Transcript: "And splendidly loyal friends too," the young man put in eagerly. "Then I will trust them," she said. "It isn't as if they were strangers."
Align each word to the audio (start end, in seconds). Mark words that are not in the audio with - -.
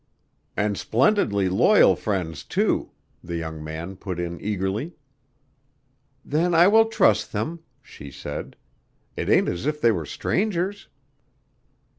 "And 0.57 0.79
splendidly 0.79 1.47
loyal 1.47 1.95
friends 1.95 2.43
too," 2.43 2.89
the 3.23 3.35
young 3.37 3.63
man 3.63 3.95
put 3.95 4.19
in 4.19 4.41
eagerly. 4.41 4.93
"Then 6.25 6.55
I 6.55 6.67
will 6.67 6.85
trust 6.87 7.31
them," 7.33 7.59
she 7.83 8.09
said. 8.09 8.55
"It 9.15 9.29
isn't 9.29 9.47
as 9.47 9.67
if 9.67 9.79
they 9.79 9.91
were 9.91 10.07
strangers." 10.07 10.87